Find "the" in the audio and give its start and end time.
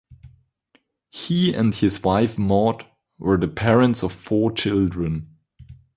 3.37-3.47